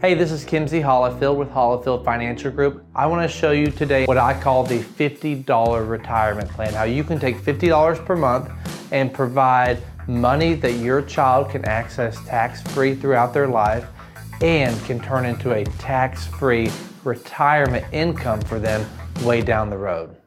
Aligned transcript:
Hey, 0.00 0.14
this 0.14 0.30
is 0.30 0.44
Kimsey 0.44 0.80
Hollifield 0.80 1.34
with 1.34 1.50
Hollifield 1.50 2.04
Financial 2.04 2.52
Group. 2.52 2.86
I 2.94 3.04
want 3.06 3.28
to 3.28 3.36
show 3.36 3.50
you 3.50 3.66
today 3.66 4.06
what 4.06 4.16
I 4.16 4.40
call 4.40 4.62
the 4.62 4.78
$50 4.78 5.90
retirement 5.90 6.48
plan. 6.50 6.72
How 6.72 6.84
you 6.84 7.02
can 7.02 7.18
take 7.18 7.36
$50 7.38 8.06
per 8.06 8.14
month 8.14 8.48
and 8.92 9.12
provide 9.12 9.82
money 10.06 10.54
that 10.54 10.74
your 10.74 11.02
child 11.02 11.50
can 11.50 11.64
access 11.64 12.24
tax 12.26 12.62
free 12.62 12.94
throughout 12.94 13.34
their 13.34 13.48
life 13.48 13.88
and 14.40 14.80
can 14.84 15.00
turn 15.00 15.26
into 15.26 15.54
a 15.54 15.64
tax 15.64 16.28
free 16.28 16.70
retirement 17.02 17.84
income 17.90 18.40
for 18.42 18.60
them 18.60 18.88
way 19.24 19.40
down 19.40 19.68
the 19.68 19.78
road. 19.78 20.17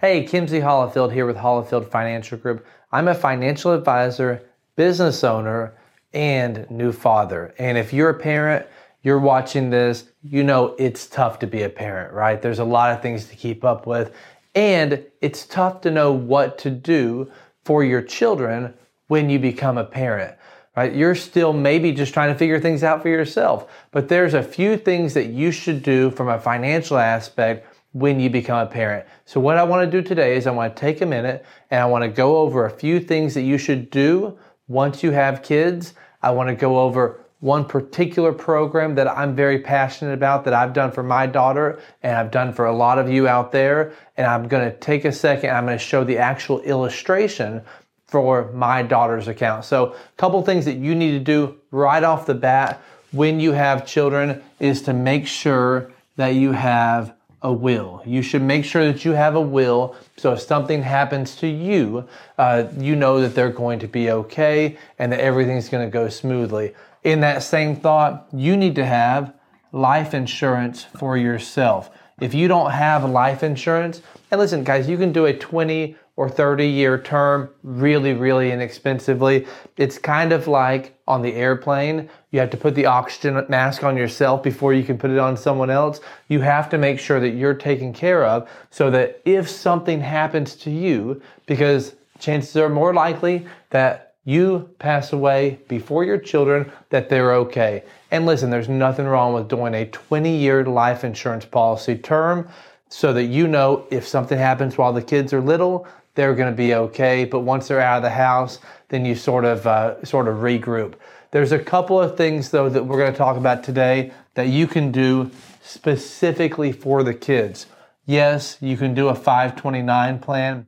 Hey, 0.00 0.24
Kimsey 0.24 0.62
Hollifield 0.62 1.12
here 1.12 1.26
with 1.26 1.36
Hollifield 1.36 1.90
Financial 1.90 2.38
Group. 2.38 2.64
I'm 2.92 3.08
a 3.08 3.16
financial 3.16 3.72
advisor, 3.72 4.48
business 4.76 5.24
owner, 5.24 5.74
and 6.14 6.70
new 6.70 6.92
father. 6.92 7.52
And 7.58 7.76
if 7.76 7.92
you're 7.92 8.10
a 8.10 8.14
parent, 8.14 8.64
you're 9.02 9.18
watching 9.18 9.70
this, 9.70 10.04
you 10.22 10.44
know 10.44 10.76
it's 10.78 11.08
tough 11.08 11.40
to 11.40 11.48
be 11.48 11.64
a 11.64 11.68
parent, 11.68 12.14
right? 12.14 12.40
There's 12.40 12.60
a 12.60 12.64
lot 12.64 12.92
of 12.92 13.02
things 13.02 13.24
to 13.24 13.34
keep 13.34 13.64
up 13.64 13.88
with, 13.88 14.14
and 14.54 15.04
it's 15.20 15.44
tough 15.46 15.80
to 15.80 15.90
know 15.90 16.12
what 16.12 16.58
to 16.58 16.70
do 16.70 17.28
for 17.64 17.82
your 17.82 18.00
children 18.00 18.74
when 19.08 19.28
you 19.28 19.40
become 19.40 19.78
a 19.78 19.84
parent. 19.84 20.32
Right? 20.76 20.94
You're 20.94 21.16
still 21.16 21.52
maybe 21.52 21.90
just 21.90 22.14
trying 22.14 22.32
to 22.32 22.38
figure 22.38 22.60
things 22.60 22.84
out 22.84 23.02
for 23.02 23.08
yourself, 23.08 23.68
but 23.90 24.08
there's 24.08 24.34
a 24.34 24.44
few 24.44 24.76
things 24.76 25.12
that 25.14 25.26
you 25.26 25.50
should 25.50 25.82
do 25.82 26.12
from 26.12 26.28
a 26.28 26.38
financial 26.38 26.98
aspect 26.98 27.67
when 27.92 28.20
you 28.20 28.30
become 28.30 28.58
a 28.58 28.70
parent. 28.70 29.06
So, 29.24 29.40
what 29.40 29.56
I 29.56 29.64
want 29.64 29.90
to 29.90 30.00
do 30.00 30.06
today 30.06 30.36
is 30.36 30.46
I 30.46 30.50
want 30.50 30.76
to 30.76 30.80
take 30.80 31.00
a 31.00 31.06
minute 31.06 31.44
and 31.70 31.80
I 31.80 31.86
want 31.86 32.02
to 32.02 32.08
go 32.08 32.38
over 32.38 32.66
a 32.66 32.70
few 32.70 33.00
things 33.00 33.34
that 33.34 33.42
you 33.42 33.58
should 33.58 33.90
do 33.90 34.38
once 34.66 35.02
you 35.02 35.10
have 35.12 35.42
kids. 35.42 35.94
I 36.22 36.30
want 36.30 36.48
to 36.48 36.54
go 36.54 36.80
over 36.80 37.20
one 37.40 37.64
particular 37.64 38.32
program 38.32 38.96
that 38.96 39.08
I'm 39.08 39.34
very 39.34 39.60
passionate 39.60 40.12
about 40.12 40.44
that 40.44 40.54
I've 40.54 40.72
done 40.72 40.90
for 40.90 41.04
my 41.04 41.26
daughter 41.26 41.78
and 42.02 42.16
I've 42.16 42.32
done 42.32 42.52
for 42.52 42.66
a 42.66 42.74
lot 42.74 42.98
of 42.98 43.08
you 43.08 43.28
out 43.28 43.52
there. 43.52 43.92
And 44.16 44.26
I'm 44.26 44.48
going 44.48 44.68
to 44.68 44.76
take 44.76 45.04
a 45.04 45.12
second, 45.12 45.50
I'm 45.50 45.64
going 45.64 45.78
to 45.78 45.84
show 45.84 46.02
the 46.02 46.18
actual 46.18 46.60
illustration 46.62 47.62
for 48.06 48.50
my 48.52 48.82
daughter's 48.82 49.28
account. 49.28 49.64
So, 49.64 49.92
a 49.92 49.96
couple 50.16 50.42
things 50.42 50.64
that 50.64 50.76
you 50.76 50.94
need 50.94 51.12
to 51.12 51.20
do 51.20 51.56
right 51.70 52.02
off 52.02 52.26
the 52.26 52.34
bat 52.34 52.82
when 53.12 53.40
you 53.40 53.52
have 53.52 53.86
children 53.86 54.42
is 54.58 54.82
to 54.82 54.92
make 54.92 55.26
sure 55.26 55.92
that 56.16 56.28
you 56.28 56.52
have 56.52 57.14
a 57.42 57.52
will. 57.52 58.02
You 58.04 58.22
should 58.22 58.42
make 58.42 58.64
sure 58.64 58.90
that 58.90 59.04
you 59.04 59.12
have 59.12 59.34
a 59.34 59.40
will 59.40 59.94
so 60.16 60.32
if 60.32 60.40
something 60.40 60.82
happens 60.82 61.36
to 61.36 61.46
you, 61.46 62.08
uh, 62.38 62.64
you 62.76 62.96
know 62.96 63.20
that 63.20 63.34
they're 63.34 63.50
going 63.50 63.78
to 63.78 63.88
be 63.88 64.10
okay 64.10 64.76
and 64.98 65.12
that 65.12 65.20
everything's 65.20 65.68
going 65.68 65.86
to 65.86 65.90
go 65.90 66.08
smoothly. 66.08 66.74
In 67.04 67.20
that 67.20 67.42
same 67.42 67.76
thought, 67.76 68.26
you 68.32 68.56
need 68.56 68.74
to 68.74 68.84
have 68.84 69.32
life 69.72 70.14
insurance 70.14 70.84
for 70.84 71.16
yourself. 71.16 71.90
If 72.20 72.34
you 72.34 72.48
don't 72.48 72.72
have 72.72 73.08
life 73.08 73.44
insurance, 73.44 74.02
and 74.30 74.40
listen, 74.40 74.64
guys, 74.64 74.88
you 74.88 74.98
can 74.98 75.12
do 75.12 75.26
a 75.26 75.32
20 75.32 75.94
or 76.16 76.28
30 76.28 76.66
year 76.66 77.00
term 77.00 77.50
really, 77.62 78.12
really 78.12 78.50
inexpensively. 78.50 79.46
It's 79.76 79.98
kind 79.98 80.32
of 80.32 80.48
like 80.48 80.97
on 81.08 81.22
the 81.22 81.34
airplane. 81.34 82.08
You 82.30 82.38
have 82.40 82.50
to 82.50 82.56
put 82.56 82.74
the 82.74 82.86
oxygen 82.86 83.44
mask 83.48 83.82
on 83.82 83.96
yourself 83.96 84.42
before 84.42 84.74
you 84.74 84.84
can 84.84 84.98
put 84.98 85.10
it 85.10 85.18
on 85.18 85.36
someone 85.36 85.70
else. 85.70 86.00
You 86.28 86.40
have 86.42 86.68
to 86.70 86.78
make 86.78 87.00
sure 87.00 87.18
that 87.18 87.30
you're 87.30 87.54
taken 87.54 87.92
care 87.92 88.24
of 88.24 88.48
so 88.70 88.90
that 88.90 89.20
if 89.24 89.48
something 89.48 90.00
happens 90.00 90.54
to 90.56 90.70
you, 90.70 91.20
because 91.46 91.94
chances 92.20 92.56
are 92.56 92.68
more 92.68 92.92
likely 92.92 93.46
that 93.70 94.14
you 94.24 94.68
pass 94.78 95.14
away 95.14 95.58
before 95.68 96.04
your 96.04 96.18
children, 96.18 96.70
that 96.90 97.08
they're 97.08 97.32
okay. 97.32 97.82
And 98.10 98.26
listen, 98.26 98.50
there's 98.50 98.68
nothing 98.68 99.06
wrong 99.06 99.32
with 99.32 99.48
doing 99.48 99.74
a 99.74 99.86
20 99.86 100.36
year 100.36 100.64
life 100.64 101.02
insurance 101.02 101.46
policy 101.46 101.96
term 101.96 102.48
so 102.90 103.12
that 103.12 103.24
you 103.24 103.46
know 103.46 103.86
if 103.90 104.06
something 104.06 104.38
happens 104.38 104.76
while 104.76 104.92
the 104.92 105.02
kids 105.02 105.32
are 105.32 105.40
little, 105.40 105.86
they're 106.14 106.34
going 106.34 106.50
to 106.50 106.56
be 106.56 106.74
okay. 106.74 107.24
But 107.24 107.40
once 107.40 107.68
they're 107.68 107.80
out 107.80 107.98
of 107.98 108.02
the 108.02 108.10
house, 108.10 108.58
then 108.88 109.04
you 109.04 109.14
sort 109.14 109.44
of 109.44 109.66
uh, 109.66 110.04
sort 110.04 110.28
of 110.28 110.38
regroup. 110.38 110.94
There's 111.30 111.52
a 111.52 111.58
couple 111.58 112.00
of 112.00 112.16
things 112.16 112.50
though 112.50 112.68
that 112.68 112.84
we're 112.84 112.98
going 112.98 113.12
to 113.12 113.18
talk 113.18 113.36
about 113.36 113.62
today 113.62 114.12
that 114.34 114.48
you 114.48 114.66
can 114.66 114.90
do 114.90 115.30
specifically 115.62 116.72
for 116.72 117.02
the 117.02 117.12
kids. 117.12 117.66
Yes, 118.06 118.56
you 118.60 118.76
can 118.76 118.94
do 118.94 119.08
a 119.08 119.14
529 119.14 120.18
plan. 120.20 120.66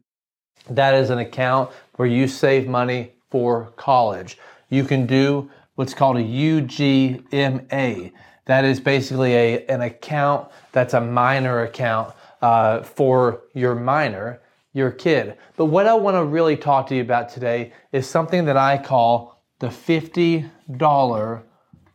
That 0.69 0.95
is 0.95 1.09
an 1.09 1.19
account 1.19 1.71
where 1.97 2.09
you 2.09 2.29
save 2.29 2.69
money 2.69 3.13
for 3.31 3.73
college. 3.77 4.37
You 4.69 4.85
can 4.85 5.07
do 5.07 5.51
what's 5.75 5.95
called 5.95 6.19
a 6.19 6.23
UGMA. 6.23 8.13
That 8.45 8.65
is 8.65 8.81
basically 8.81 9.35
a, 9.35 9.65
an 9.67 9.81
account 9.81 10.49
that's 10.73 10.93
a 10.93 11.01
minor 11.01 11.63
account 11.63 12.15
uh, 12.43 12.83
for 12.83 13.43
your 13.55 13.75
minor 13.75 14.41
your 14.73 14.91
kid. 14.91 15.37
But 15.57 15.67
what 15.67 15.87
I 15.87 15.95
want 15.95 16.17
to 16.17 16.25
really 16.25 16.57
talk 16.57 16.87
to 16.89 16.95
you 16.95 17.03
about 17.03 17.29
today 17.29 17.73
is 17.93 18.09
something 18.09 18.45
that 18.45 18.57
I 18.57 18.79
call 18.79 19.43
the 19.59 19.69
$50 19.69 21.43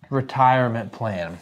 retirement 0.09 0.91
plan. 0.91 1.37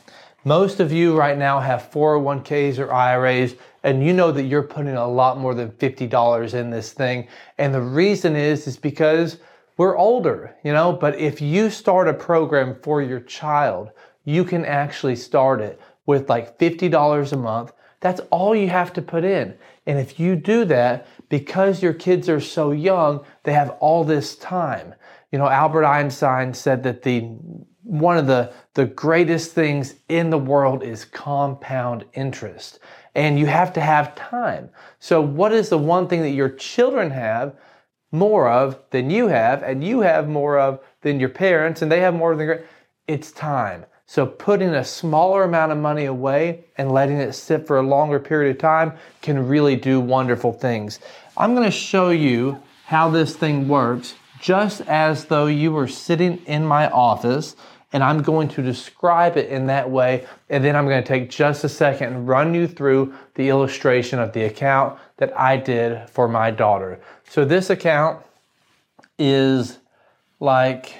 Most 0.45 0.79
of 0.79 0.91
you 0.91 1.17
right 1.17 1.37
now 1.37 1.59
have 1.59 1.89
401ks 1.91 2.77
or 2.77 2.91
IRAs, 2.91 3.55
and 3.83 4.05
you 4.05 4.13
know 4.13 4.31
that 4.31 4.43
you're 4.43 4.63
putting 4.63 4.95
a 4.95 5.07
lot 5.07 5.37
more 5.37 5.53
than 5.53 5.71
$50 5.71 6.53
in 6.53 6.69
this 6.69 6.91
thing. 6.91 7.27
And 7.57 7.73
the 7.73 7.81
reason 7.81 8.35
is, 8.35 8.67
is 8.67 8.77
because 8.77 9.37
we're 9.77 9.97
older, 9.97 10.55
you 10.63 10.73
know, 10.73 10.93
but 10.93 11.17
if 11.17 11.41
you 11.41 11.69
start 11.69 12.07
a 12.07 12.13
program 12.13 12.75
for 12.83 13.01
your 13.01 13.21
child, 13.21 13.89
you 14.25 14.43
can 14.43 14.65
actually 14.65 15.15
start 15.15 15.61
it 15.61 15.79
with 16.05 16.29
like 16.29 16.59
$50 16.59 17.31
a 17.31 17.37
month. 17.37 17.71
That's 18.03 18.19
all 18.31 18.53
you 18.53 18.67
have 18.67 18.91
to 18.93 19.01
put 19.01 19.23
in. 19.23 19.55
And 19.87 19.97
if 19.97 20.19
you 20.19 20.35
do 20.35 20.65
that, 20.65 21.07
because 21.29 21.81
your 21.81 21.93
kids 21.93 22.27
are 22.27 22.41
so 22.41 22.71
young, 22.71 23.23
they 23.43 23.53
have 23.53 23.69
all 23.79 24.03
this 24.03 24.35
time. 24.35 24.93
You 25.31 25.39
know, 25.39 25.47
Albert 25.47 25.85
Einstein 25.85 26.53
said 26.53 26.83
that 26.83 27.03
the 27.03 27.21
one 27.83 28.17
of 28.17 28.27
the, 28.27 28.51
the 28.73 28.85
greatest 28.85 29.53
things 29.53 29.95
in 30.09 30.29
the 30.29 30.37
world 30.37 30.83
is 30.83 31.05
compound 31.05 32.03
interest. 32.13 32.79
And 33.15 33.39
you 33.39 33.45
have 33.45 33.71
to 33.73 33.81
have 33.81 34.15
time. 34.15 34.69
So, 34.99 35.21
what 35.21 35.53
is 35.53 35.69
the 35.69 35.77
one 35.77 36.09
thing 36.09 36.23
that 36.23 36.31
your 36.31 36.49
children 36.49 37.11
have 37.11 37.55
more 38.11 38.49
of 38.49 38.79
than 38.91 39.09
you 39.09 39.27
have, 39.29 39.63
and 39.63 39.83
you 39.83 40.01
have 40.01 40.27
more 40.27 40.59
of 40.59 40.79
than 41.01 41.19
your 41.19 41.29
parents, 41.29 41.81
and 41.81 41.91
they 41.91 42.01
have 42.01 42.13
more 42.13 42.35
than 42.35 42.59
it's 43.07 43.31
time. 43.31 43.85
So 44.05 44.25
putting 44.25 44.69
a 44.69 44.83
smaller 44.83 45.43
amount 45.43 45.71
of 45.71 45.77
money 45.77 46.05
away 46.05 46.65
and 46.77 46.91
letting 46.91 47.17
it 47.17 47.33
sit 47.33 47.65
for 47.65 47.77
a 47.77 47.81
longer 47.81 48.19
period 48.19 48.55
of 48.55 48.61
time 48.61 48.93
can 49.21 49.47
really 49.47 49.75
do 49.75 49.99
wonderful 49.99 50.53
things. 50.53 50.99
I'm 51.37 51.55
going 51.55 51.65
to 51.65 51.71
show 51.71 52.09
you 52.09 52.61
how 52.85 53.09
this 53.09 53.35
thing 53.35 53.67
works 53.67 54.15
just 54.39 54.81
as 54.81 55.25
though 55.25 55.47
you 55.47 55.71
were 55.71 55.87
sitting 55.87 56.37
in 56.45 56.65
my 56.65 56.89
office 56.89 57.55
and 57.93 58.03
I'm 58.03 58.23
going 58.23 58.49
to 58.49 58.61
describe 58.61 59.37
it 59.37 59.49
in 59.49 59.67
that 59.67 59.89
way. 59.89 60.27
And 60.49 60.65
then 60.65 60.75
I'm 60.75 60.87
going 60.87 61.01
to 61.01 61.07
take 61.07 61.29
just 61.29 61.63
a 61.63 61.69
second 61.69 62.13
and 62.13 62.27
run 62.27 62.53
you 62.53 62.67
through 62.67 63.13
the 63.35 63.49
illustration 63.49 64.19
of 64.19 64.33
the 64.33 64.43
account 64.43 64.99
that 65.17 65.37
I 65.39 65.57
did 65.57 66.09
for 66.09 66.27
my 66.27 66.51
daughter. 66.51 66.99
So 67.29 67.45
this 67.45 67.69
account 67.69 68.23
is 69.19 69.77
like, 70.39 70.93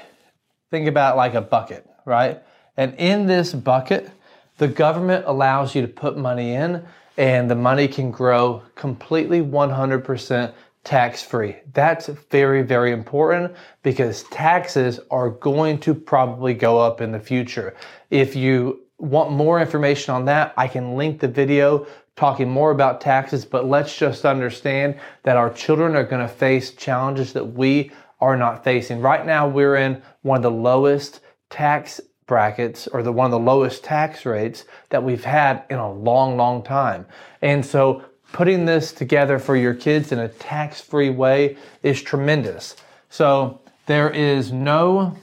think 0.69 0.88
about 0.88 1.18
like 1.18 1.34
a 1.34 1.42
bucket, 1.42 1.86
right? 2.06 2.42
And 2.78 2.94
in 2.95 3.28
this 3.28 3.53
bucket, 3.53 4.09
the 4.57 4.67
government 4.67 5.25
allows 5.28 5.75
you 5.75 5.81
to 5.81 5.88
put 5.88 6.17
money 6.17 6.53
in 6.53 6.85
and 7.17 7.50
the 7.50 7.56
money 7.56 7.88
can 7.88 8.11
grow 8.11 8.63
completely 8.75 9.41
100% 9.41 10.53
tax 10.83 11.21
free. 11.24 11.56
That's 11.74 12.07
very, 12.07 12.62
very 12.62 12.92
important 12.92 13.56
because 13.83 14.24
taxes 14.24 15.00
are 15.12 15.30
going 15.30 15.80
to 15.80 15.94
probably 15.94 16.53
go 16.53 16.80
up 16.80 17.01
in 17.01 17.12
the 17.12 17.19
future. 17.19 17.75
If 18.09 18.36
you 18.36 18.81
want 18.98 19.31
more 19.31 19.59
information 19.59 20.13
on 20.13 20.25
that, 20.25 20.53
I 20.57 20.68
can 20.68 20.95
link 20.95 21.19
the 21.19 21.27
video 21.27 21.88
talking 22.15 22.50
more 22.50 22.71
about 22.71 23.01
taxes, 23.01 23.45
but 23.45 23.65
let's 23.65 23.95
just 23.95 24.25
understand 24.25 25.00
that 25.24 25.38
our 25.38 25.51
children 25.51 25.95
are 25.95 26.03
going 26.03 26.21
to 26.21 26.33
face 26.33 26.71
challenges 26.71 27.33
that 27.33 27.45
we 27.45 27.92
are 28.19 28.38
not 28.38 28.63
facing. 28.63 29.01
Right 29.01 29.25
now, 29.25 29.48
we're 29.48 29.75
in 29.77 30.01
one 30.21 30.38
of 30.38 30.44
the 30.44 30.51
lowest 30.51 31.21
tax 31.50 32.00
brackets 32.25 32.88
or 32.88 33.04
the 33.04 33.12
one 33.12 33.25
of 33.25 33.31
the 33.31 33.40
lowest 33.40 33.84
tax 33.84 34.25
rates 34.25 34.66
that 34.90 35.04
we've 35.04 35.25
had 35.25 35.64
in 35.70 35.78
a 35.78 35.92
long, 35.92 36.38
long 36.38 36.64
time. 36.64 37.06
And 37.42 37.66
so 37.66 38.04
putting 38.31 38.66
this 38.66 38.92
together 38.92 39.40
for 39.40 39.56
your 39.56 39.74
kids 39.74 40.12
in 40.12 40.20
a 40.20 40.28
tax-free 40.28 41.12
way 41.12 41.58
is 41.84 42.02
tremendous. 42.02 42.75
So 43.10 43.60
there 43.86 44.10
is 44.10 44.52
no 44.52 45.18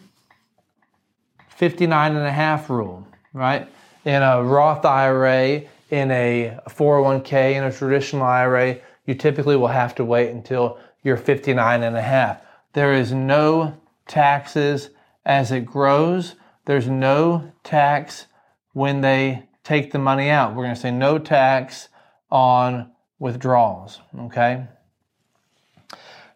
59 1.57 2.17
and 2.17 2.27
a 2.27 2.33
half 2.33 2.71
rule, 2.71 3.07
right? 3.33 3.69
In 4.05 4.23
a 4.23 4.43
Roth 4.43 4.85
IRA, 4.85 5.63
in 5.91 6.11
a 6.11 6.59
401k, 6.69 7.55
in 7.55 7.65
a 7.65 7.73
traditional 7.73 8.23
IRA, 8.23 8.79
you 9.07 9.15
typically 9.15 9.57
will 9.57 9.69
have 9.69 9.95
to 9.97 10.05
wait 10.05 10.31
until 10.31 10.79
you're 11.03 11.17
59 11.17 11.83
and 11.83 11.97
a 11.97 12.03
half. 12.03 12.41
There 12.73 12.95
is 12.95 13.13
no 13.13 13.77
taxes 14.07 14.91
as 15.25 15.51
it 15.51 15.67
grows. 15.67 16.37
There's 16.71 16.87
no 16.87 17.51
tax 17.65 18.27
when 18.75 19.01
they 19.01 19.49
take 19.65 19.91
the 19.91 19.99
money 19.99 20.31
out. 20.31 20.55
We're 20.55 20.63
going 20.63 20.77
to 20.77 20.81
say 20.81 20.93
no 20.93 21.19
tax 21.19 21.89
on 22.31 22.93
withdrawals, 23.19 23.99
okay? 24.17 24.69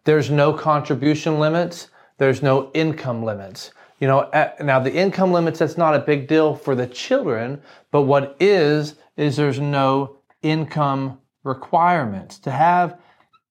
There's 0.03 0.33
no 0.33 0.53
contribution 0.53 1.39
limits. 1.39 1.87
There's 2.19 2.43
no 2.43 2.73
income 2.75 3.23
limits. 3.23 3.71
You 4.01 4.09
know, 4.09 4.29
now 4.61 4.81
the 4.81 4.93
income 4.93 5.31
limits, 5.31 5.61
that's 5.61 5.79
not 5.79 5.95
a 5.95 6.01
big 6.01 6.27
deal 6.27 6.57
for 6.57 6.75
the 6.75 6.89
children, 6.89 7.63
but 7.93 8.03
what 8.03 8.37
is, 8.41 8.97
is 9.17 9.37
there's 9.37 9.61
no 9.61 10.17
income 10.43 11.21
requirements. 11.45 12.41
To 12.41 12.51
have 12.51 12.99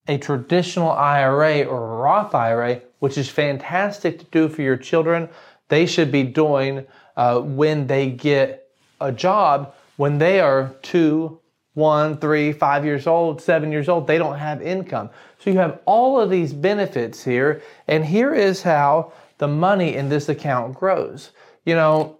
a 0.09 0.17
traditional 0.17 0.91
IRA 0.91 1.63
or 1.63 1.77
a 1.77 1.97
Roth 2.01 2.35
IRA, 2.35 2.81
which 2.99 3.17
is 3.17 3.29
fantastic 3.29 4.19
to 4.19 4.25
do 4.25 4.49
for 4.49 4.61
your 4.61 4.75
children, 4.75 5.29
they 5.73 5.87
should 5.87 6.11
be 6.11 6.21
doing 6.21 6.85
uh, 7.17 7.39
when 7.39 7.87
they 7.87 8.11
get 8.11 8.69
a 9.01 9.11
job 9.11 9.73
when 9.97 10.19
they 10.19 10.39
are 10.39 10.75
two, 10.83 11.39
one, 11.73 12.17
three, 12.17 12.53
five 12.53 12.85
years 12.85 13.07
old, 13.07 13.41
seven 13.41 13.71
years 13.71 13.89
old. 13.89 14.05
They 14.05 14.19
don't 14.19 14.37
have 14.37 14.61
income. 14.61 15.09
So 15.39 15.49
you 15.49 15.57
have 15.57 15.79
all 15.85 16.19
of 16.19 16.29
these 16.29 16.53
benefits 16.53 17.23
here, 17.23 17.63
and 17.87 18.05
here 18.05 18.35
is 18.35 18.61
how 18.61 19.13
the 19.39 19.47
money 19.47 19.95
in 19.95 20.09
this 20.09 20.29
account 20.29 20.75
grows. 20.75 21.31
You 21.65 21.73
know, 21.73 22.19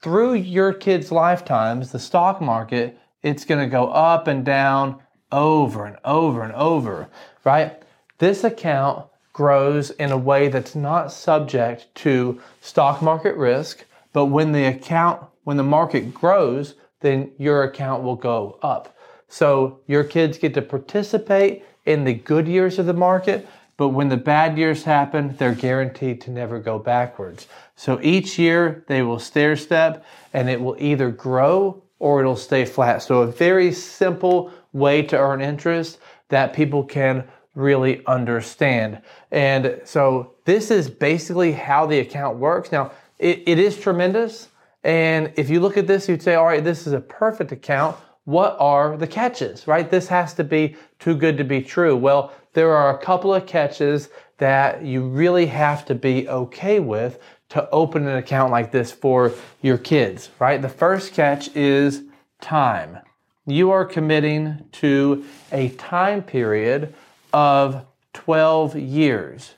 through 0.00 0.34
your 0.34 0.72
kids' 0.72 1.10
lifetimes, 1.10 1.90
the 1.90 1.98
stock 1.98 2.40
market, 2.40 2.96
it's 3.22 3.44
going 3.44 3.60
to 3.60 3.70
go 3.70 3.88
up 3.88 4.28
and 4.28 4.44
down 4.44 5.02
over 5.32 5.84
and 5.84 5.96
over 6.04 6.42
and 6.42 6.52
over, 6.52 7.08
right? 7.42 7.82
This 8.18 8.44
account 8.44 9.06
grows 9.34 9.90
in 9.90 10.12
a 10.12 10.16
way 10.16 10.48
that's 10.48 10.74
not 10.74 11.12
subject 11.12 11.94
to 11.96 12.40
stock 12.62 13.02
market 13.02 13.36
risk, 13.36 13.84
but 14.14 14.26
when 14.26 14.52
the 14.52 14.64
account, 14.64 15.22
when 15.42 15.58
the 15.58 15.62
market 15.62 16.14
grows, 16.14 16.74
then 17.00 17.30
your 17.36 17.64
account 17.64 18.02
will 18.02 18.16
go 18.16 18.58
up. 18.62 18.96
So 19.28 19.80
your 19.86 20.04
kids 20.04 20.38
get 20.38 20.54
to 20.54 20.62
participate 20.62 21.64
in 21.84 22.04
the 22.04 22.14
good 22.14 22.46
years 22.46 22.78
of 22.78 22.86
the 22.86 22.94
market, 22.94 23.46
but 23.76 23.88
when 23.88 24.08
the 24.08 24.16
bad 24.16 24.56
years 24.56 24.84
happen, 24.84 25.34
they're 25.36 25.52
guaranteed 25.52 26.20
to 26.22 26.30
never 26.30 26.60
go 26.60 26.78
backwards. 26.78 27.48
So 27.74 27.98
each 28.00 28.38
year 28.38 28.84
they 28.86 29.02
will 29.02 29.18
stair 29.18 29.56
step 29.56 30.04
and 30.32 30.48
it 30.48 30.60
will 30.60 30.76
either 30.78 31.10
grow 31.10 31.82
or 31.98 32.20
it'll 32.20 32.36
stay 32.36 32.64
flat. 32.64 33.02
So 33.02 33.22
a 33.22 33.26
very 33.26 33.72
simple 33.72 34.52
way 34.72 35.02
to 35.02 35.18
earn 35.18 35.40
interest 35.40 35.98
that 36.28 36.52
people 36.52 36.84
can 36.84 37.24
really 37.54 38.04
understand. 38.06 39.00
And 39.30 39.80
so 39.84 40.34
this 40.44 40.70
is 40.70 40.90
basically 40.90 41.52
how 41.52 41.86
the 41.86 42.00
account 42.00 42.38
works. 42.38 42.72
Now, 42.72 42.92
it, 43.18 43.42
it 43.46 43.58
is 43.58 43.78
tremendous. 43.78 44.48
And 44.82 45.32
if 45.36 45.48
you 45.48 45.60
look 45.60 45.76
at 45.76 45.86
this, 45.86 46.08
you'd 46.08 46.22
say, 46.22 46.34
all 46.34 46.44
right, 46.44 46.62
this 46.62 46.86
is 46.86 46.92
a 46.92 47.00
perfect 47.00 47.52
account. 47.52 47.96
What 48.24 48.56
are 48.58 48.96
the 48.96 49.06
catches, 49.06 49.66
right? 49.66 49.90
This 49.90 50.08
has 50.08 50.34
to 50.34 50.44
be 50.44 50.76
too 50.98 51.14
good 51.14 51.36
to 51.38 51.44
be 51.44 51.62
true. 51.62 51.96
Well, 51.96 52.32
there 52.54 52.74
are 52.74 52.96
a 52.96 52.98
couple 52.98 53.34
of 53.34 53.46
catches 53.46 54.08
that 54.38 54.84
you 54.84 55.06
really 55.06 55.46
have 55.46 55.84
to 55.86 55.94
be 55.94 56.28
okay 56.28 56.80
with 56.80 57.18
to 57.50 57.68
open 57.70 58.06
an 58.06 58.16
account 58.16 58.50
like 58.50 58.72
this 58.72 58.90
for 58.90 59.32
your 59.62 59.78
kids, 59.78 60.30
right? 60.38 60.60
The 60.60 60.68
first 60.68 61.12
catch 61.12 61.54
is 61.54 62.02
time. 62.40 62.98
You 63.46 63.70
are 63.70 63.84
committing 63.84 64.64
to 64.72 65.24
a 65.52 65.68
time 65.70 66.22
period 66.22 66.94
of 67.34 67.84
12 68.12 68.76
years. 68.76 69.54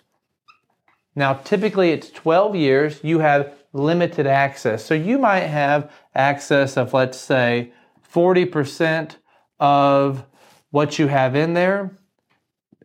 Now, 1.15 1.35
typically 1.35 1.91
it's 1.91 2.11
12 2.11 2.57
years. 2.57 3.01
You 3.05 3.19
have 3.19 3.53
limited 3.75 4.27
access. 4.27 4.83
So 4.83 4.95
you 4.95 5.19
might 5.19 5.41
have 5.41 5.93
access 6.15 6.79
of, 6.79 6.95
let's 6.95 7.19
say, 7.19 7.73
40% 8.13 9.17
of 9.61 10.25
what 10.71 10.99
you 10.99 11.09
have 11.09 11.37
in 11.37 11.53
there 11.53 11.99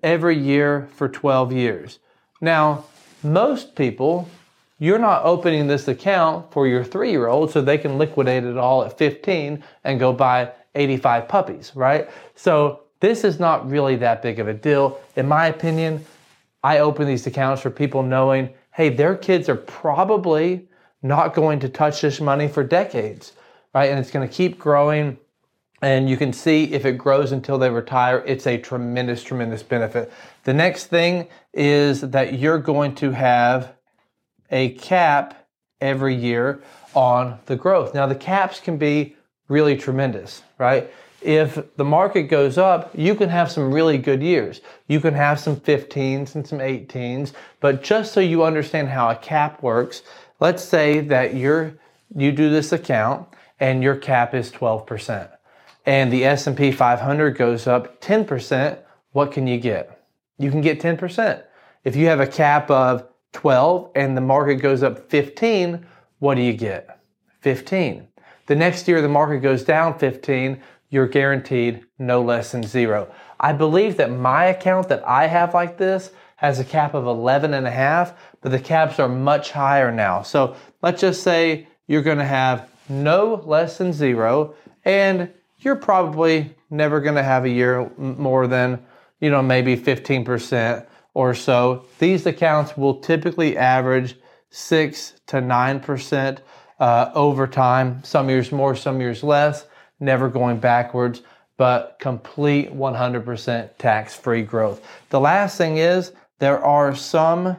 every 0.03 0.37
year 0.37 0.89
for 0.95 1.07
12 1.07 1.53
years. 1.53 1.99
Now, 2.41 2.83
most 3.23 3.75
people, 3.75 4.27
you're 4.77 4.99
not 4.99 5.23
opening 5.23 5.67
this 5.67 5.87
account 5.87 6.51
for 6.51 6.67
your 6.67 6.83
three 6.83 7.11
year 7.11 7.27
old 7.27 7.51
so 7.51 7.61
they 7.61 7.77
can 7.77 7.97
liquidate 7.97 8.43
it 8.43 8.57
all 8.57 8.83
at 8.83 8.97
15 8.97 9.63
and 9.85 9.99
go 9.99 10.11
buy 10.11 10.51
85 10.75 11.29
puppies, 11.29 11.71
right? 11.75 12.09
So 12.35 12.80
this 13.01 13.23
is 13.23 13.39
not 13.39 13.69
really 13.69 13.97
that 13.97 14.21
big 14.21 14.39
of 14.39 14.47
a 14.47 14.53
deal. 14.53 15.01
In 15.15 15.27
my 15.27 15.47
opinion, 15.47 16.05
I 16.63 16.79
open 16.79 17.07
these 17.07 17.27
accounts 17.27 17.61
for 17.61 17.69
people 17.69 18.03
knowing, 18.03 18.53
hey, 18.73 18.89
their 18.89 19.15
kids 19.15 19.49
are 19.49 19.55
probably 19.55 20.69
not 21.01 21.33
going 21.33 21.59
to 21.59 21.69
touch 21.69 22.01
this 22.01 22.21
money 22.21 22.47
for 22.47 22.63
decades, 22.63 23.33
right? 23.73 23.89
And 23.89 23.99
it's 23.99 24.11
going 24.11 24.27
to 24.27 24.33
keep 24.33 24.59
growing. 24.59 25.17
And 25.81 26.07
you 26.07 26.15
can 26.15 26.31
see 26.31 26.65
if 26.73 26.85
it 26.85 26.99
grows 26.99 27.31
until 27.31 27.57
they 27.57 27.71
retire, 27.71 28.23
it's 28.27 28.45
a 28.45 28.57
tremendous, 28.59 29.23
tremendous 29.23 29.63
benefit. 29.63 30.13
The 30.43 30.53
next 30.53 30.87
thing 30.87 31.27
is 31.53 32.01
that 32.01 32.37
you're 32.37 32.59
going 32.59 32.93
to 32.95 33.11
have 33.11 33.73
a 34.51 34.69
cap 34.73 35.47
every 35.79 36.13
year 36.13 36.61
on 36.93 37.39
the 37.47 37.55
growth. 37.55 37.95
Now, 37.95 38.05
the 38.05 38.15
caps 38.15 38.59
can 38.59 38.77
be 38.77 39.15
really 39.47 39.75
tremendous, 39.75 40.43
right? 40.59 40.91
If 41.21 41.75
the 41.75 41.85
market 41.85 42.23
goes 42.23 42.57
up, 42.57 42.91
you 42.95 43.13
can 43.15 43.29
have 43.29 43.51
some 43.51 43.71
really 43.73 43.97
good 43.97 44.23
years. 44.23 44.61
You 44.87 44.99
can 44.99 45.13
have 45.13 45.39
some 45.39 45.55
15s 45.55 46.35
and 46.35 46.47
some 46.47 46.59
18s, 46.59 47.33
but 47.59 47.83
just 47.83 48.13
so 48.13 48.19
you 48.19 48.43
understand 48.43 48.89
how 48.89 49.09
a 49.09 49.15
cap 49.15 49.61
works, 49.61 50.01
Let's 50.41 50.63
say 50.63 51.01
that 51.01 51.35
you're 51.35 51.75
you 52.13 52.31
do 52.31 52.49
this 52.49 52.73
account 52.73 53.27
and 53.59 53.83
your 53.83 53.95
cap 53.95 54.33
is 54.33 54.51
12% 54.51 55.29
and 55.85 56.11
the 56.11 56.25
S&P 56.25 56.71
500 56.71 57.37
goes 57.37 57.67
up 57.67 58.01
10%, 58.01 58.79
what 59.13 59.31
can 59.31 59.47
you 59.47 59.59
get? 59.59 60.03
You 60.37 60.49
can 60.49 60.59
get 60.59 60.81
10%. 60.81 61.43
If 61.85 61.95
you 61.95 62.07
have 62.07 62.19
a 62.19 62.27
cap 62.27 62.69
of 62.69 63.07
12 63.33 63.91
and 63.95 64.17
the 64.17 64.21
market 64.21 64.55
goes 64.55 64.83
up 64.83 65.09
15, 65.09 65.85
what 66.19 66.35
do 66.35 66.41
you 66.41 66.53
get? 66.53 66.99
15. 67.41 68.07
The 68.47 68.55
next 68.55 68.87
year 68.87 69.01
the 69.01 69.07
market 69.07 69.41
goes 69.41 69.63
down 69.63 69.97
15, 69.99 70.59
you're 70.91 71.07
guaranteed 71.07 71.83
no 71.97 72.21
less 72.21 72.51
than 72.51 72.61
zero. 72.61 73.11
I 73.39 73.53
believe 73.53 73.97
that 73.97 74.11
my 74.11 74.45
account 74.45 74.89
that 74.89 75.07
I 75.07 75.25
have 75.25 75.55
like 75.55 75.77
this 75.77 76.11
has 76.35 76.59
a 76.59 76.65
cap 76.65 76.93
of 76.93 77.07
11 77.07 77.53
and 77.53 77.65
a 77.65 77.71
half, 77.71 78.13
but 78.41 78.51
the 78.51 78.59
caps 78.59 78.99
are 78.99 79.09
much 79.09 79.51
higher 79.51 79.91
now. 79.91 80.21
So 80.21 80.55
let's 80.83 81.01
just 81.01 81.23
say 81.23 81.67
you're 81.87 82.01
going 82.01 82.17
to 82.17 82.25
have 82.25 82.69
no 82.89 83.41
less 83.45 83.77
than 83.77 83.93
zero, 83.93 84.53
and 84.83 85.31
you're 85.59 85.75
probably 85.75 86.53
never 86.69 86.99
going 86.99 87.15
to 87.15 87.23
have 87.23 87.45
a 87.45 87.49
year 87.49 87.89
more 87.97 88.47
than, 88.47 88.83
you 89.19 89.29
know, 89.29 89.41
maybe 89.41 89.77
15% 89.77 90.85
or 91.13 91.33
so. 91.33 91.85
These 91.99 92.25
accounts 92.25 92.75
will 92.75 92.99
typically 92.99 93.57
average 93.57 94.15
6 94.49 95.13
to 95.27 95.37
9% 95.37 96.39
uh, 96.79 97.11
over 97.13 97.47
time, 97.47 98.03
some 98.03 98.29
years 98.29 98.51
more, 98.51 98.75
some 98.75 98.99
years 98.99 99.23
less, 99.23 99.67
never 100.01 100.27
going 100.27 100.57
backwards, 100.57 101.21
but 101.57 101.97
complete 101.99 102.73
100% 102.73 103.69
tax 103.77 104.15
free 104.15 104.41
growth. 104.41 104.81
The 105.09 105.19
last 105.19 105.57
thing 105.57 105.77
is 105.77 106.11
there 106.39 106.63
are 106.63 106.95
some 106.95 107.57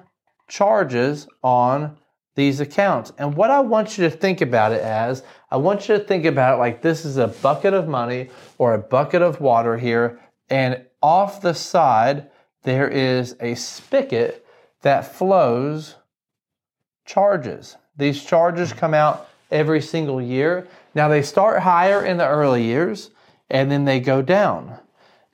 charges 0.48 1.28
on 1.42 1.96
these 2.34 2.60
accounts. 2.60 3.12
And 3.18 3.34
what 3.34 3.50
I 3.50 3.60
want 3.60 3.96
you 3.96 4.04
to 4.04 4.10
think 4.10 4.40
about 4.40 4.72
it 4.72 4.80
as, 4.80 5.22
I 5.50 5.56
want 5.56 5.88
you 5.88 5.98
to 5.98 6.04
think 6.04 6.24
about 6.24 6.56
it 6.56 6.58
like 6.58 6.82
this 6.82 7.04
is 7.04 7.16
a 7.16 7.28
bucket 7.28 7.74
of 7.74 7.88
money 7.88 8.30
or 8.58 8.74
a 8.74 8.78
bucket 8.78 9.22
of 9.22 9.40
water 9.40 9.76
here, 9.76 10.18
and 10.48 10.84
off 11.02 11.40
the 11.40 11.54
side, 11.54 12.30
there 12.62 12.88
is 12.88 13.36
a 13.40 13.54
spigot 13.54 14.46
that 14.82 15.14
flows 15.14 15.96
charges. 17.04 17.76
These 17.96 18.24
charges 18.24 18.72
come 18.72 18.94
out 18.94 19.28
every 19.50 19.80
single 19.80 20.20
year. 20.20 20.66
Now, 20.94 21.08
they 21.08 21.22
start 21.22 21.62
higher 21.62 22.04
in 22.04 22.18
the 22.18 22.28
early 22.28 22.64
years 22.64 23.10
and 23.50 23.70
then 23.70 23.84
they 23.84 24.00
go 24.00 24.22
down. 24.22 24.78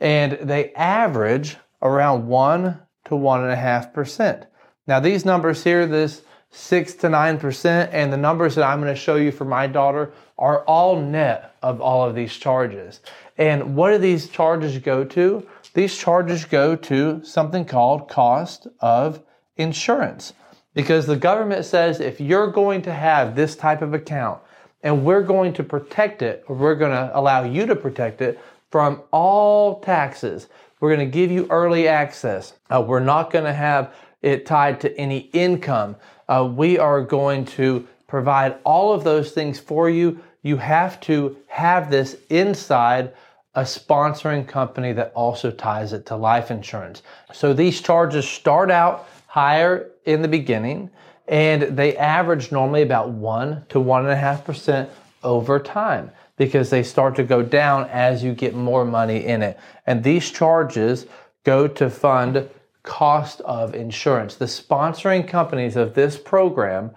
And 0.01 0.33
they 0.43 0.73
average 0.75 1.57
around 1.83 2.27
one 2.29 2.81
to 3.07 3.15
1.5%. 3.15 4.47
Now, 4.87 5.01
these 5.01 5.25
numbers 5.25 5.65
here, 5.65 5.87
this 5.87 6.23
6 6.51 6.95
to 6.95 7.09
9%, 7.09 7.89
and 7.93 8.13
the 8.13 8.17
numbers 8.17 8.55
that 8.55 8.65
I'm 8.65 8.81
going 8.81 8.93
to 8.93 8.99
show 8.99 9.17
you 9.17 9.31
for 9.31 9.45
my 9.45 9.67
daughter 9.67 10.13
are 10.39 10.65
all 10.65 11.01
net 11.01 11.55
of 11.63 11.81
all 11.81 12.09
of 12.09 12.15
these 12.15 12.35
charges. 12.35 13.01
And 13.37 13.77
what 13.77 13.91
do 13.91 13.99
these 13.99 14.29
charges 14.29 14.79
go 14.79 15.05
to? 15.05 15.47
These 15.75 15.97
charges 15.97 16.45
go 16.45 16.75
to 16.75 17.23
something 17.23 17.65
called 17.65 18.09
cost 18.09 18.67
of 18.81 19.23
insurance. 19.57 20.33
Because 20.75 21.07
the 21.07 21.17
government 21.17 21.65
says 21.65 22.01
if 22.01 22.21
you're 22.21 22.51
going 22.51 22.83
to 22.83 22.93
have 22.93 23.35
this 23.35 23.57
type 23.57 23.83
of 23.83 23.95
account 23.95 24.41
and 24.83 25.05
we're 25.05 25.23
going 25.23 25.53
to 25.55 25.63
protect 25.63 26.23
it, 26.23 26.45
or 26.47 26.57
we're 26.57 26.75
going 26.75 26.93
to 26.93 27.11
allow 27.19 27.45
you 27.45 27.67
to 27.67 27.75
protect 27.77 28.21
it 28.21 28.39
from 28.71 29.03
all 29.13 29.81
taxes, 29.81 30.49
We're 30.81 30.95
going 30.95 31.11
to 31.11 31.13
give 31.13 31.31
you 31.31 31.47
early 31.51 31.89
access. 31.89 32.53
Uh, 32.71 32.85
we're 32.87 33.01
not 33.01 33.33
going 33.33 33.45
to 33.45 33.53
have 33.53 33.95
it 34.23 34.47
tied 34.47 34.81
to 34.83 34.97
any 34.97 35.31
income. 35.33 35.97
Uh, 36.29 36.49
we 36.55 36.79
are 36.79 37.03
going 37.03 37.45
to 37.47 37.87
provide 38.07 38.57
all 38.65 38.93
of 38.93 39.05
those 39.05 39.33
things 39.33 39.59
for 39.59 39.91
you. 39.91 40.21
You 40.43 40.57
have 40.59 41.01
to 41.03 41.37
have 41.49 41.91
this 41.91 42.17
inside 42.31 43.13
a 43.55 43.63
sponsoring 43.63 44.47
company 44.47 44.93
that 44.93 45.11
also 45.15 45.51
ties 45.51 45.93
it 45.93 46.07
to 46.07 46.17
life 46.17 46.51
insurance. 46.51 47.03
So 47.33 47.53
these 47.53 47.81
charges 47.81 48.29
start 48.29 48.71
out 48.71 49.09
higher 49.27 49.91
in 50.05 50.23
the 50.23 50.29
beginning 50.29 50.91
and 51.29 51.77
they 51.77 51.97
average 51.97 52.51
normally 52.51 52.83
about 52.83 53.11
one 53.11 53.65
to 53.69 53.79
one 53.79 54.03
and 54.03 54.11
a 54.11 54.17
half 54.17 54.45
percent 54.45 54.91
over 55.23 55.59
time 55.61 56.11
because 56.37 56.71
they 56.71 56.83
start 56.83 57.17
to 57.17 57.25
go 57.25 57.43
down 57.43 57.85
as 57.91 58.25
you 58.25 58.33
get 58.33 58.55
more 58.55 58.85
money 58.85 59.25
in 59.25 59.43
it. 59.43 59.59
And 59.87 60.03
these 60.03 60.31
charges 60.31 61.07
go 61.45 61.69
to 61.69 61.91
fund 61.91 62.49
cost 62.83 63.41
of 63.43 63.75
insurance. 63.75 64.37
The 64.37 64.47
sponsoring 64.47 65.29
companies 65.29 65.77
of 65.77 65.95
this 65.95 66.17
program 66.17 66.93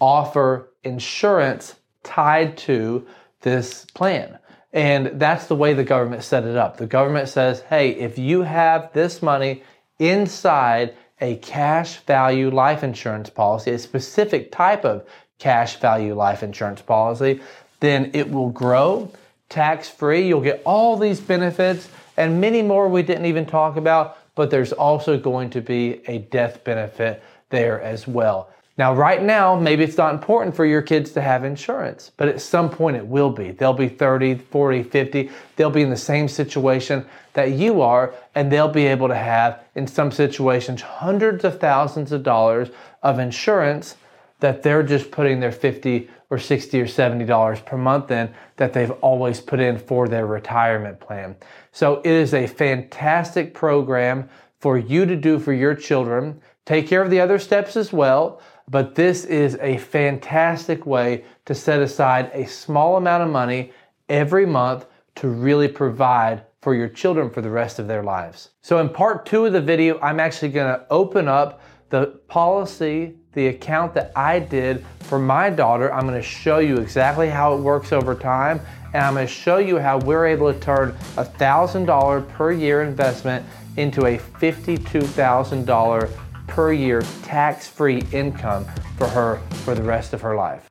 offer 0.00 0.70
insurance 0.82 1.76
tied 2.02 2.56
to 2.56 3.06
this 3.42 3.84
plan. 3.94 4.38
And 4.72 5.20
that's 5.20 5.46
the 5.46 5.56
way 5.56 5.74
the 5.74 5.84
government 5.84 6.22
set 6.22 6.44
it 6.44 6.56
up. 6.56 6.76
The 6.76 6.86
government 6.86 7.28
says, 7.28 7.60
hey, 7.62 7.90
if 7.90 8.18
you 8.18 8.42
have 8.42 8.92
this 8.92 9.20
money 9.22 9.62
inside 9.98 10.94
a 11.20 11.36
cash 11.36 11.98
value 12.00 12.50
life 12.50 12.82
insurance 12.82 13.30
policy, 13.30 13.72
a 13.72 13.78
specific 13.78 14.50
type 14.50 14.84
of 14.84 15.06
cash 15.38 15.76
value 15.76 16.14
life 16.14 16.42
insurance 16.42 16.82
policy, 16.82 17.40
then 17.80 18.10
it 18.14 18.30
will 18.30 18.50
grow 18.50 19.10
tax 19.48 19.88
free. 19.88 20.26
You'll 20.26 20.40
get 20.40 20.62
all 20.64 20.96
these 20.96 21.20
benefits 21.20 21.88
and 22.16 22.40
many 22.40 22.62
more 22.62 22.88
we 22.88 23.02
didn't 23.02 23.26
even 23.26 23.46
talk 23.46 23.76
about, 23.76 24.18
but 24.34 24.50
there's 24.50 24.72
also 24.72 25.18
going 25.18 25.50
to 25.50 25.60
be 25.60 26.02
a 26.06 26.18
death 26.18 26.62
benefit 26.64 27.22
there 27.48 27.80
as 27.80 28.06
well. 28.06 28.50
Now, 28.80 28.94
right 28.94 29.22
now, 29.22 29.56
maybe 29.56 29.84
it's 29.84 29.98
not 29.98 30.14
important 30.14 30.56
for 30.56 30.64
your 30.64 30.80
kids 30.80 31.10
to 31.10 31.20
have 31.20 31.44
insurance, 31.44 32.12
but 32.16 32.28
at 32.28 32.40
some 32.40 32.70
point 32.70 32.96
it 32.96 33.06
will 33.06 33.28
be. 33.28 33.50
They'll 33.50 33.74
be 33.74 33.90
30, 33.90 34.36
40, 34.36 34.82
50. 34.84 35.30
They'll 35.56 35.68
be 35.68 35.82
in 35.82 35.90
the 35.90 35.96
same 35.98 36.26
situation 36.28 37.04
that 37.34 37.50
you 37.50 37.82
are, 37.82 38.14
and 38.34 38.50
they'll 38.50 38.72
be 38.72 38.86
able 38.86 39.08
to 39.08 39.14
have, 39.14 39.64
in 39.74 39.86
some 39.86 40.10
situations, 40.10 40.80
hundreds 40.80 41.44
of 41.44 41.60
thousands 41.60 42.10
of 42.10 42.22
dollars 42.22 42.70
of 43.02 43.18
insurance 43.18 43.96
that 44.38 44.62
they're 44.62 44.82
just 44.82 45.10
putting 45.10 45.40
their 45.40 45.52
50 45.52 46.08
or 46.30 46.38
60 46.38 46.80
or 46.80 46.86
70 46.86 47.26
dollars 47.26 47.60
per 47.60 47.76
month 47.76 48.10
in 48.10 48.32
that 48.56 48.72
they've 48.72 48.92
always 49.02 49.42
put 49.42 49.60
in 49.60 49.78
for 49.78 50.08
their 50.08 50.24
retirement 50.24 50.98
plan. 51.00 51.36
So 51.70 52.00
it 52.02 52.12
is 52.12 52.32
a 52.32 52.46
fantastic 52.46 53.52
program 53.52 54.30
for 54.60 54.78
you 54.78 55.06
to 55.06 55.16
do 55.16 55.38
for 55.38 55.52
your 55.52 55.74
children. 55.74 56.40
Take 56.66 56.86
care 56.86 57.02
of 57.02 57.10
the 57.10 57.20
other 57.20 57.38
steps 57.38 57.76
as 57.76 57.92
well, 57.92 58.40
but 58.68 58.94
this 58.94 59.24
is 59.24 59.58
a 59.60 59.78
fantastic 59.78 60.86
way 60.86 61.24
to 61.46 61.54
set 61.54 61.80
aside 61.80 62.30
a 62.32 62.46
small 62.46 62.96
amount 62.96 63.24
of 63.24 63.30
money 63.30 63.72
every 64.08 64.46
month 64.46 64.86
to 65.16 65.28
really 65.28 65.68
provide 65.68 66.42
for 66.60 66.74
your 66.74 66.88
children 66.88 67.30
for 67.30 67.40
the 67.40 67.50
rest 67.50 67.78
of 67.78 67.88
their 67.88 68.02
lives. 68.02 68.50
So 68.60 68.78
in 68.78 68.90
part 68.90 69.24
two 69.24 69.46
of 69.46 69.52
the 69.52 69.60
video, 69.60 69.98
I'm 70.00 70.20
actually 70.20 70.50
gonna 70.50 70.84
open 70.90 71.26
up 71.26 71.60
the 71.88 72.20
policy, 72.28 73.16
the 73.32 73.48
account 73.48 73.94
that 73.94 74.12
I 74.14 74.38
did 74.38 74.84
for 75.00 75.18
my 75.18 75.50
daughter. 75.50 75.92
I'm 75.92 76.06
gonna 76.06 76.22
show 76.22 76.58
you 76.58 76.76
exactly 76.76 77.28
how 77.28 77.54
it 77.54 77.60
works 77.60 77.92
over 77.92 78.14
time, 78.14 78.60
and 78.92 79.04
I'm 79.04 79.14
gonna 79.14 79.26
show 79.26 79.58
you 79.58 79.78
how 79.78 79.98
we're 79.98 80.26
able 80.26 80.52
to 80.52 80.60
turn 80.60 80.94
a 81.16 81.24
$1,000 81.24 82.28
per 82.28 82.52
year 82.52 82.82
investment 82.82 83.44
into 83.76 84.06
a 84.06 84.18
$52,000 84.18 86.10
per 86.46 86.72
year 86.72 87.02
tax-free 87.22 88.02
income 88.12 88.64
for 88.96 89.06
her 89.08 89.36
for 89.64 89.74
the 89.74 89.82
rest 89.82 90.12
of 90.12 90.20
her 90.20 90.34
life. 90.34 90.66